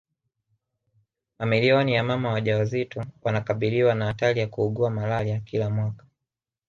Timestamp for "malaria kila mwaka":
4.89-6.05